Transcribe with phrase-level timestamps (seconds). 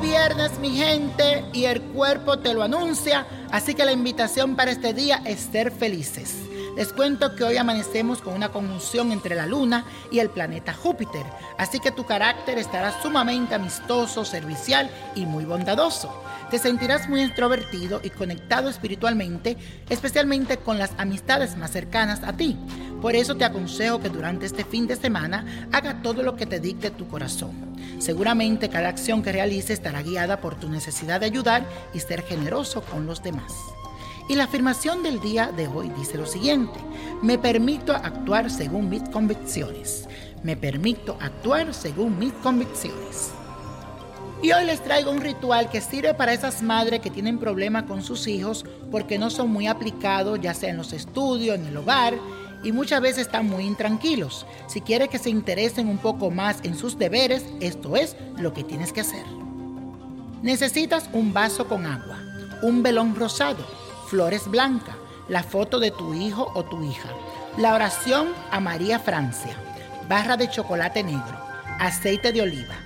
[0.00, 4.94] viernes, mi gente, y el cuerpo te lo anuncia, así que la invitación para este
[4.94, 6.36] día es ser felices.
[6.76, 11.26] Les cuento que hoy amanecemos con una conjunción entre la luna y el planeta Júpiter,
[11.58, 16.12] así que tu carácter estará sumamente amistoso, servicial y muy bondadoso.
[16.50, 19.56] Te sentirás muy extrovertido y conectado espiritualmente,
[19.90, 22.56] especialmente con las amistades más cercanas a ti.
[23.00, 26.58] Por eso te aconsejo que durante este fin de semana haga todo lo que te
[26.58, 27.52] dicte tu corazón.
[27.98, 32.82] Seguramente cada acción que realices estará guiada por tu necesidad de ayudar y ser generoso
[32.82, 33.52] con los demás.
[34.28, 36.78] Y la afirmación del día de hoy dice lo siguiente,
[37.22, 40.06] me permito actuar según mis convicciones.
[40.42, 43.30] Me permito actuar según mis convicciones.
[44.42, 48.02] Y hoy les traigo un ritual que sirve para esas madres que tienen problemas con
[48.02, 52.14] sus hijos porque no son muy aplicados, ya sea en los estudios, en el hogar,
[52.62, 54.46] y muchas veces están muy intranquilos.
[54.66, 58.64] Si quieres que se interesen un poco más en sus deberes, esto es lo que
[58.64, 59.24] tienes que hacer.
[60.42, 62.18] Necesitas un vaso con agua,
[62.62, 63.64] un velón rosado,
[64.08, 64.96] flores blancas,
[65.28, 67.08] la foto de tu hijo o tu hija,
[67.56, 69.56] la oración a María Francia,
[70.08, 71.38] barra de chocolate negro,
[71.78, 72.76] aceite de oliva,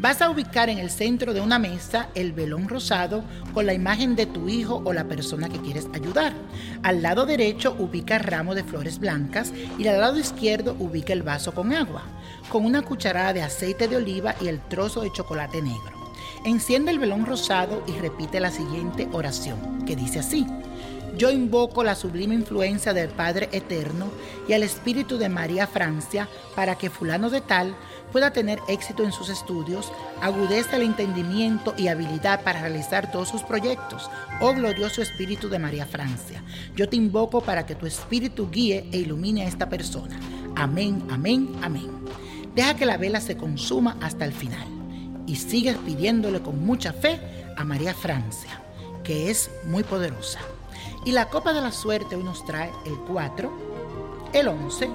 [0.00, 4.14] Vas a ubicar en el centro de una mesa el velón rosado con la imagen
[4.14, 6.34] de tu hijo o la persona que quieres ayudar.
[6.84, 11.24] Al lado derecho ubica el ramo de flores blancas y al lado izquierdo ubica el
[11.24, 12.04] vaso con agua,
[12.48, 16.12] con una cucharada de aceite de oliva y el trozo de chocolate negro.
[16.44, 20.46] Enciende el velón rosado y repite la siguiente oración, que dice así.
[21.16, 24.06] Yo invoco la sublime influencia del Padre Eterno
[24.46, 27.74] y al Espíritu de María Francia para que fulano de tal
[28.12, 33.42] pueda tener éxito en sus estudios, agudeza el entendimiento y habilidad para realizar todos sus
[33.42, 34.10] proyectos.
[34.40, 36.42] Oh glorioso Espíritu de María Francia,
[36.76, 40.18] yo te invoco para que tu Espíritu guíe e ilumine a esta persona.
[40.56, 41.90] Amén, amén, amén.
[42.54, 44.66] Deja que la vela se consuma hasta el final
[45.26, 47.20] y sigues pidiéndole con mucha fe
[47.56, 48.62] a María Francia,
[49.04, 50.40] que es muy poderosa.
[51.04, 53.52] Y la copa de la suerte hoy nos trae el 4,
[54.32, 54.90] el 11,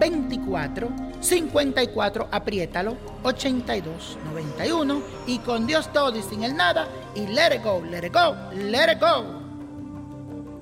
[0.00, 0.88] 24,
[1.20, 7.62] 54, apriétalo, 82, 91 y con Dios todo y sin el nada y let it
[7.62, 9.43] go, let it go, let it go.